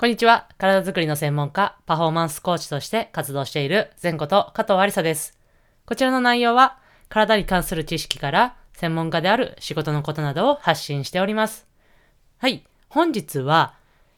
[0.00, 0.46] こんにちは。
[0.58, 5.36] 体づくりの専門家、パフォーマンスコーチとして活動している前こと加藤ありさです。
[5.86, 6.78] こちらの内容は、
[7.08, 11.66] 体に関する知識から専門家である仕事のことなどを発信しております。
[12.36, 12.64] はい。
[12.88, 13.74] 本日は、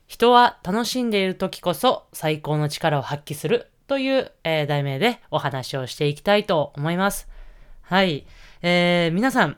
[0.07, 7.27] 人は楽しんでいる時こそ最高の力を発揮するという、えー、題名でお話をしていきたいと思います。
[7.81, 8.27] はい。
[8.61, 9.57] えー、皆さん、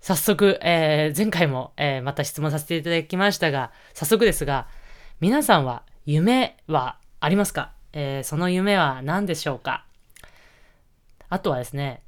[0.00, 4.66] 早速、えー、前回も、えー、また質問させていただきましたが、早速ですが、
[5.20, 9.84] 皆さんは夢はありますか、えー、その夢は何でしょうか？
[11.28, 12.02] あとはですね、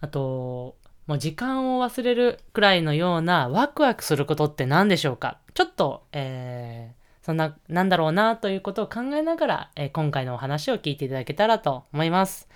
[0.00, 0.76] あと、
[1.08, 5.38] もう時間を忘れるくらいのようなワクワクすることって何でしょうか？
[5.54, 12.48] ちょっと、えー、そんな、なんだろうなということを考えながら、えー、今回のお話を聞いていただけたらと思います。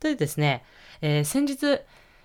[0.00, 0.64] というですね、
[1.02, 1.82] えー、先日、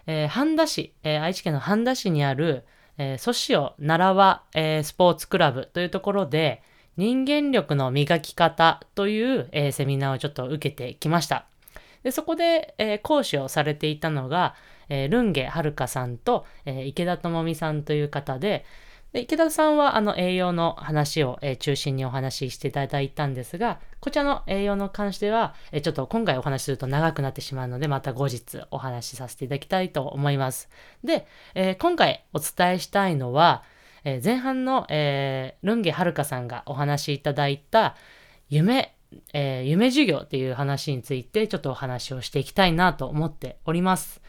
[0.08, 2.66] えー、半田市、えー、愛知県の半田市にある、
[2.98, 6.64] えー、ソシオ奈良和、えー、スポーツクラブというところで、
[6.98, 11.46] 人間力の磨き方という、えー、セミナーをちょっと受けてきました。
[12.04, 14.56] でそこで、えー、講師をされていたのが、
[14.90, 18.66] えー、ルンゲはるかさんと、え池田智美さんという方で、
[19.14, 30.70] で池田さんはあの栄養の話を、え、中心にお話ししていただいたんですが、こちらの栄養の関しては、え、ちょっと今回お話しすると長くなってしまうので、また後日お話しさせていただきたいと思います。
[31.04, 33.64] で、え、今回お伝えしたいのは、
[34.04, 37.96] え前半の、えルンゲはるかさんがお話しいただいた
[38.50, 38.96] 夢、
[39.34, 44.22] え夢授業っていう話についてちょっとお話をしていきたいなと思っております。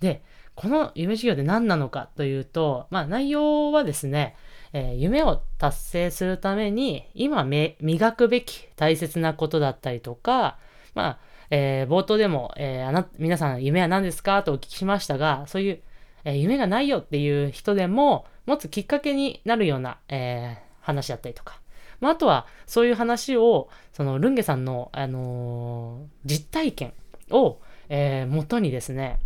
[0.00, 0.22] で、
[0.54, 4.36] この夢授業で何なのかというと、まあ内容はですね、
[4.74, 10.58] えー、夢を達成するために今磨くべき大切なことだったりとか、
[10.94, 11.18] まあ、
[11.50, 15.80] えー、冒頭でも、えー、あな、皆さん夢は何ですかとお聞きしましたが、そういう、
[16.24, 21.60] え、夢がないよっていう人でも、持つきっかけになるような、え話だったりとか、
[22.00, 26.92] まあ、あとは、そういう話を、その、ルンゲさんの、あの実体験
[27.30, 29.18] を、え元にですね、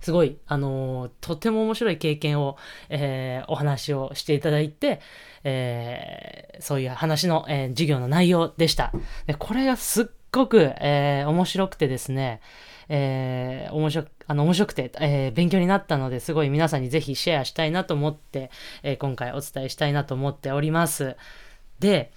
[0.00, 2.56] すごい、あのー、とても面白い経験を、
[2.90, 5.00] えー、お話をしていただいて、
[5.42, 8.92] えー、そういう話の、え授業の内容でした。
[9.26, 12.40] で、これがすっごく、え面白くてですね、
[12.88, 18.50] え面白あの面白くて、え勉強になったので、すごい皆さんにぜひシェアしたいなと思って、
[18.82, 21.16] え今回お伝えしたいなと思っております。
[21.80, 22.12] で、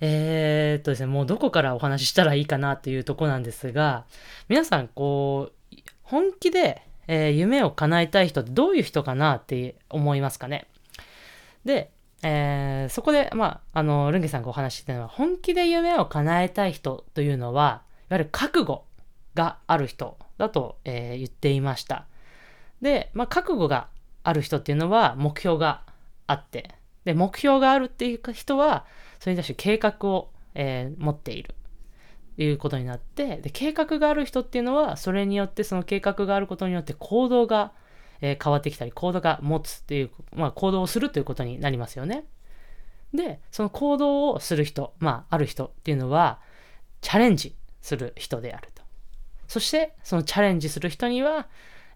[0.00, 4.04] えー、っとですね、もうどこからお話ししたらいいかなっていうとこなんですが、
[4.48, 10.66] 皆さん、こう、本気でえー、夢を叶えたい人ってどういう人かなって思いますかね？
[11.62, 11.90] で、
[12.22, 18.86] えー、そこで、まあ、あの、ルンゲさんがお話ししてたのは、本気で夢を叶えたい人というのは、いわゆる覚悟
[19.34, 22.06] がある人だと、えー、言っていました。
[22.80, 23.88] で、まあ、覚悟が
[24.22, 25.82] ある人っていうのは目標が
[26.26, 26.74] あって、
[27.04, 28.86] で、目標があるっていう人は、
[29.18, 31.64] それに対して計画を、えー、持っていると。
[32.36, 37.70] いうことになって、で、計画がある人っていうのは、それによって、その計画があることによって行動が、
[38.20, 42.24] えー、変わってきたり、行動が持つっていう、まあ、行動をするということになりますよね。
[43.12, 46.40] で、その行動をする人、まあ、ある人っていうのは、
[47.02, 48.73] チャレンジする人である。
[49.48, 51.48] そして、そのチャレンジする人には、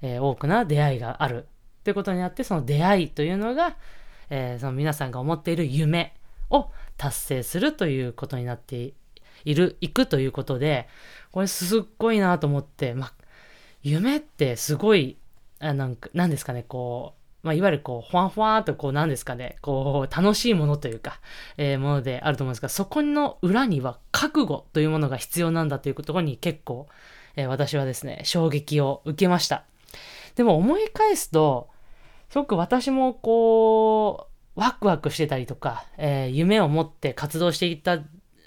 [0.03, 1.47] えー、多くな出会いがある
[1.85, 3.77] ということになって、その出会いというのが、
[4.31, 6.15] えー、その皆さんが思っている夢
[6.51, 8.93] を達成するということになって
[9.45, 10.89] いる、行くということで、
[11.33, 13.13] これすっごいなと思って、ま
[13.83, 15.17] 夢ってすごい、
[15.61, 21.21] あなんか、なんですかね、こう、まあ、いわゆるこう、ふわふわーとこう、なんですかね、こう、楽しいものというか、
[21.57, 26.89] えー、ものであると思うんですが、そこの裏には覚悟というものが必要なんだというところに結構、
[27.39, 29.65] えー、私はですね、衝撃を受けました。
[30.35, 31.69] でも思い返すと、
[32.31, 34.27] すごく私もこ
[34.57, 38.01] う、ワクワクしてたりとか、えー、夢を持って活動していった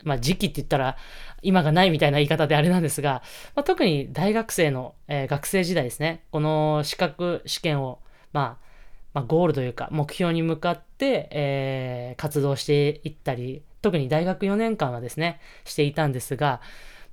[0.04, 0.98] まあ時期って言ったら
[1.42, 3.22] 今がないみたいな言い方であれなんですが、
[3.56, 8.00] まあ、特に大学生の、えー、学生時代ですね、この資格試験を、
[8.34, 8.66] まあ、
[9.14, 16.62] まあ、ゴールというか目標に向かって、えー、活動していったり、特に大学4年間はですね、していたんですが、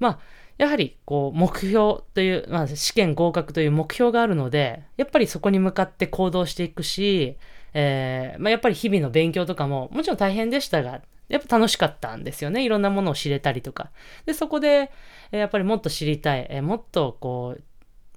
[0.00, 0.18] まあ、
[0.58, 7.36] やはり、こう、目標という、まあ、試験合格という目標があるので、やっぱりそこに向かって行動していくし、
[7.74, 12.64] えー、まあ、やっぱり日々の勉強とかも、もちろん大変でしたが、やっぱ楽しかったんですよね。
[12.64, 13.90] いろんなものを知れたりとか。
[14.26, 14.90] で、そこで、
[15.30, 17.62] えやっぱりもっと知りたい、えもっとこう、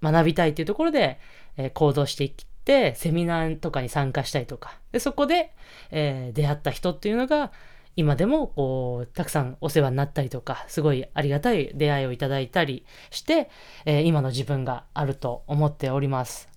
[0.03, 1.19] 学びたいっていうところで、
[1.57, 2.31] え行動していっ
[2.65, 4.79] て、セミナーとかに参加したりとか。
[4.91, 5.53] で、そこで、
[5.91, 7.51] えー、出会った人っていうのが、
[7.95, 13.49] 今でも、こう、たくさんお世話になったりとか、すごいありがたい出会いをいただいたりして、
[13.85, 16.49] えー、今の自分があると思っております。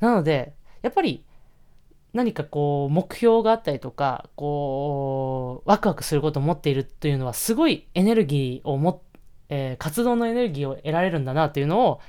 [0.00, 1.24] なので、やっぱり、
[2.12, 9.02] 何かこう目標があったりとかこうワクワクすることを持っているというのはすごいエネルギーをも、
[9.48, 12.00] えー、活動のエネルギーを得られるんだなというのを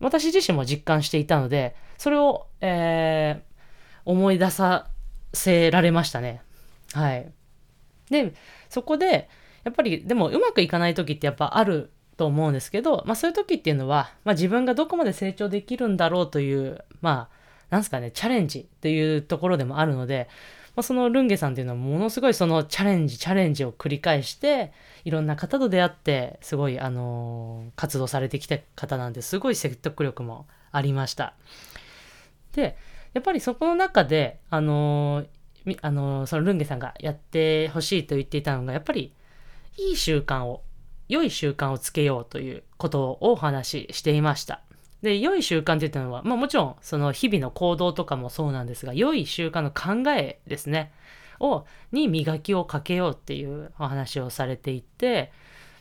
[0.00, 4.88] 私自身も実感していたのでそれを、えー、思い出さ
[5.34, 6.42] せられましたね。
[6.92, 7.32] はい。
[8.12, 8.34] で
[8.68, 9.28] そこで
[9.64, 20.28] やっぱりでもうまくいかない時ってやっぱあると思うんですけど、まあそういう時っていうのは、まあ自分がどこまで成長できるんだろうという、まあ、なんすかね、チャレンジっていうところでもあるので、
[20.74, 24.72] まあ、そのルンゲさんっていうのはものすごいそのチャレンジ、チャレンジを繰り返して、
[25.04, 31.34] いろんな方と出会って、すごい、あのー、活動されてきた方なんですごい説得力もありました。
[32.52, 32.76] で、
[33.12, 35.26] やっぱりそこの中で、あのー、
[35.80, 39.14] あの、そのルンゲさんがやってほしいと言っていたのが、やっぱり、
[39.78, 40.62] いい習慣を
[41.08, 44.62] 良い習慣をつけようということをお話ししていました。
[45.02, 50.92] で、良い習慣って言ったのは、まあもちろんその日々の行動とかもそうなんですが、良い習慣の考えですね、
[51.38, 55.32] を、に磨きをかけようっていうお話をされていて、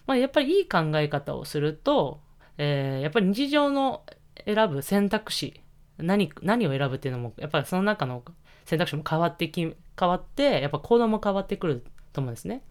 [0.08, 2.20] まあやっぱりいい考え方をすると、
[2.58, 4.04] えー、やっぱり日常の
[4.46, 5.62] 選ぶ選択肢、
[5.98, 8.24] 何、何を選ぶっていうのも、やっぱりその中の
[8.66, 12.64] 選択肢も変わってき、変わって、やっぱ行動も変わってくると思うんですね。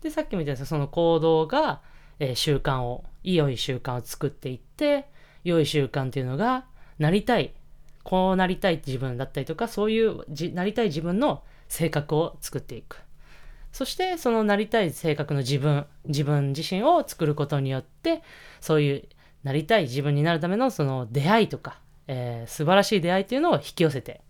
[0.00, 1.80] で、さっきみたいなその行動が、
[2.18, 5.06] えー、習慣を、良い習慣を作っていって、
[5.44, 6.66] 良い習慣っていうのが、
[6.98, 7.54] なりたい、
[8.02, 12.98] こうなりたい自分だったりとか、そういうじなりたい自分の性格を作っていく。
[13.72, 18.22] そして、そのなりたい性格の自分、自分自身を作ることによって、
[18.60, 19.08] そういう
[19.44, 24.20] なりたい自分になるためのその出会いとか、えー、素晴らしい出会いっていうのを引き寄せて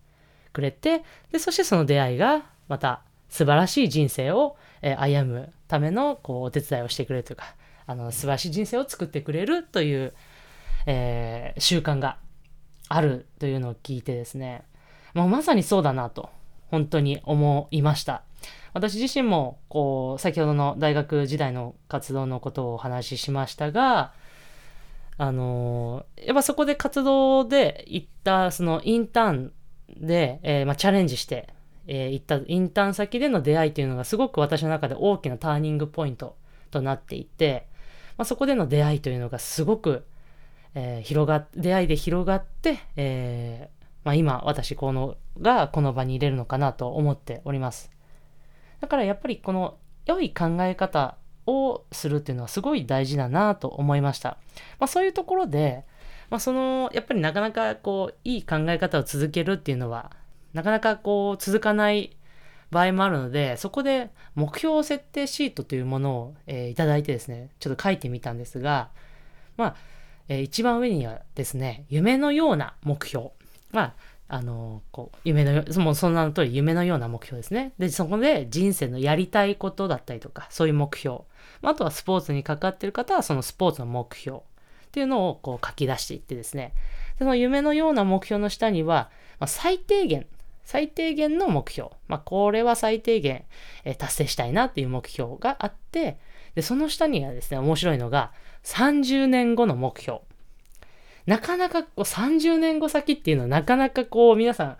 [0.52, 7.54] くれて、で、そしてその出会いがまた素晴らしい人生を、え、歩むためのこうお手伝いをしてくれるというか、
[7.86, 10.12] あの、素晴らしい人生を作ってくれるという、
[10.86, 12.18] えー、習慣が
[12.88, 14.64] あるというのを聞いてですね、
[15.14, 16.30] もうまさにそうだなと、
[16.70, 18.22] 本当に思いました。
[18.74, 24.12] 私自身も、こう、先ほどの大学時代の活動のことをお話ししましたが、
[25.18, 29.52] あの、やっぱそこで活動で行った、そのインターン
[29.96, 31.48] で、えー、まあ、チャレンジして、
[31.86, 36.36] えー、行ったインターン先での出会いというのがすごく私の中で大きなターニングポイント
[36.70, 37.66] となっていて、
[38.16, 40.04] まあ、そこでの出会いというのがすごく、
[40.74, 43.68] えー、広が出会いで広がって、え、
[44.04, 47.90] まあ、今私このがこの場に入れるのかなと思っております。
[48.80, 51.16] だからやっぱりこの良い考え方
[51.46, 54.38] をするっていうのはすごい大事だなと思いました、
[54.78, 55.84] まあ、そういうところで、
[56.32, 60.12] まあ、そのやっぱりなかなかこういい考え方を続けるっていうのは
[60.54, 62.16] なかなかこう続かない
[62.70, 68.88] 場合もあるので、そこで目標設定シートというものを、えー、いただいてですね、ちょっと書いてみたんですが、
[69.58, 69.76] まあ、
[70.28, 73.32] えー、一番上にはですね、夢のような目標。
[73.70, 73.94] まあ、
[74.28, 77.74] あのー、こう、夢のよ、もうその名の通り夢のような目標ですね。
[77.78, 81.24] で、そこで人生のやりたいことだったりとか、そういう目標。
[81.60, 84.40] まあとはスポーツにかかってる方はそのスポーツの目標
[84.92, 86.74] っていうのをこう書き出していってですね、
[87.18, 89.10] その夢のような目標の下には、
[89.40, 90.26] まあ、最低限
[90.64, 91.90] 最低限の目標。
[92.08, 93.44] まあ、これは最低限、
[93.84, 96.18] え達成したいなっていう目標があって、
[96.54, 98.32] で、その下にはですね、面白いのが、
[98.64, 100.20] 30年後の目標。
[101.26, 104.76] なかなかこう30年後先っていうのはなかなかこう皆さん、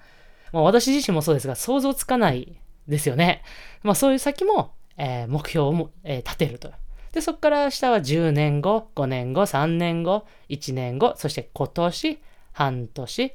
[0.53, 2.57] まあ、私自身もそうですが想像つかない
[2.89, 3.43] ですよね。
[3.83, 6.73] まあそういう先も、えー、目標を、えー、立てると。
[7.13, 12.19] で、そこから下は10年後、5年後、3年後、1年後、そして今年、
[12.53, 13.35] 半年、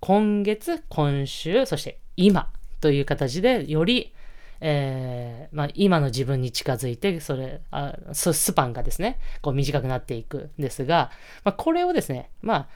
[0.00, 2.50] 今月、今週、そして今
[2.80, 4.12] という形でより、
[4.60, 11.10] えー、まあ、今の自分に近づいて、それ、あススパンがですね、こう短くなっていくんですが、
[11.44, 12.68] まあ、これをですね、まあ、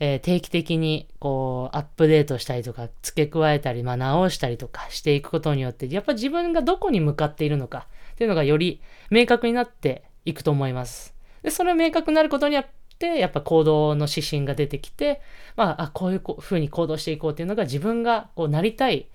[0.00, 8.80] えー、定期的にこうアップデートしたりとか付け加えたり、まあ、直したりとかしていくことによってやっぱ自分がどこに向かっているのかっていうのがより
[9.10, 11.14] 明確になっていくと思います。
[11.42, 12.66] で、それを明確になることによっ
[12.98, 15.20] て、やっぱ行動の指針が出てきて、
[15.56, 19.08] まあ、あこういうふうに行動していこうっていうのが自分がこうなりたい、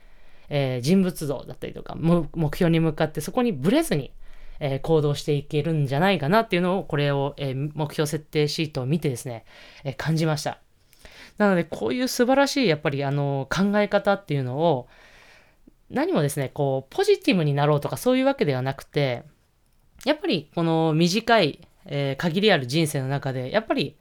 [0.50, 4.12] えー、人物像だったりとか、目標に向かってそこにブレずに、
[4.60, 9.46] えー、行動していけるんじゃないかなっていうのを、これを、えー、目標設定シートを見てですね、
[9.84, 10.60] え感じました。
[11.38, 14.88] なので、こういう素晴らしい、やっぱり、あの、考え方っていうのを、
[15.90, 19.24] 何もですね、こう、ポジティブになろうとかそういうわけではなくて、
[20.06, 23.98] やっぱり、この短い、えー、限りある人生の中で、やっぱり、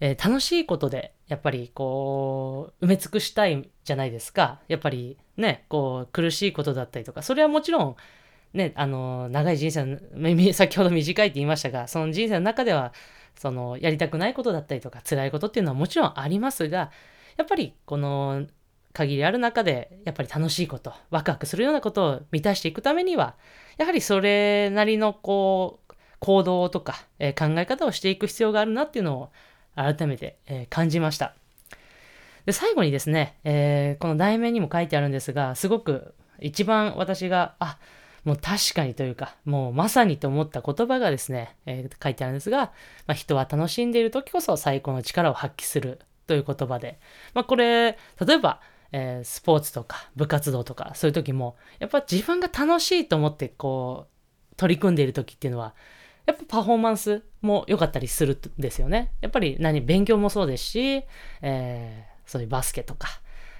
[0.00, 4.60] えー、楽しいことで、やっぱりこう、埋め尽くしたいじゃないですか。
[4.68, 7.96] やっぱりね、こう、苦しいことだったりとか、それはもちろん、
[8.52, 12.92] ね、あの、長い人生の、先ほど短いって言いましたが、その人生の中では、
[13.34, 16.90] その、やりたくないことだったりとか、辛いことっていうのはもちろんありますが、
[17.36, 18.46] やっぱり、この、
[18.94, 23.34] 限りある中で、やっぱり楽しいこと、ワクワクするようなことを満たしていくためには、
[23.76, 29.30] やはりそれなりのこう、行動とか、えー、考え方をしていく必要があるなっていうのを
[29.74, 31.34] 改めて、えー、感じました。
[32.46, 37.78] で、最後にですね、えー、この題名にも書いてあるんですが、すごく一番私が、あ、
[38.24, 42.72] もう確かにというか、もうまさにと思った言葉がですね、えー、書いてあるんですが、
[43.06, 46.98] まあ、人は楽しんでいる時こそ最高の力を発揮するという言葉で、
[47.34, 48.60] まあ、これ、例えば、
[48.96, 54.06] えー、スポーツとか部活動とかそういう時も、やっぱ自分が楽しいと思ってこ
[54.52, 55.74] う、取り組んでいる時っていうのは、
[56.26, 59.12] やっぱパフォーマンスも良かったりするんですよね。
[59.20, 61.02] やっぱり何、勉強もそうですし、
[61.42, 63.08] えー、そういうバスケとか、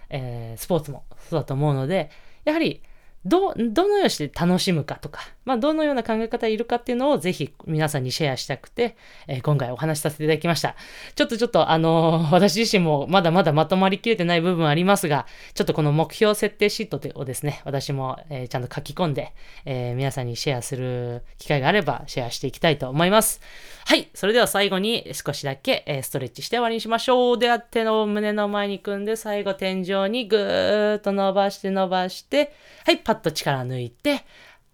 [0.09, 2.11] えー、スポーツもそうだと思うので、
[2.45, 2.81] やはり
[3.25, 10.77] ど、どのようにして楽しむかとか、まあ、どのような考え方いるかっていうのをぜひ皆さんにシェアしたくて、えー、今回お話しさせていただきました。
[11.15, 19.33] ちょっとちょっとあのー、 私自身もまだまだまとまりきれてない部分ありますが、ちょっとこの目標設定シートをですね、私も、えー、ちゃんと書き込んで、
[19.65, 23.41] え皆さんにシェアする機会があればシェアしていきたいと思います。
[23.87, 24.09] はい。
[24.15, 27.39] それでは最後に少しだけ、えストレッチして終わりにしましょう。
[27.39, 32.55] では手の胸の前に組んで最後天井にぐーっと伸ばして伸ばして、
[32.87, 32.99] はい。
[33.15, 34.25] ッと力抜いて、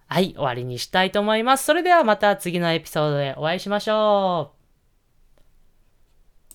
[0.07, 1.65] はい、終わりにしたいと思います。
[1.65, 4.60] それではまた次のエピソードでお会いしましょう。